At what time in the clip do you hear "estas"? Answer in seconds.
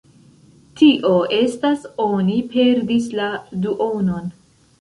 1.41-1.85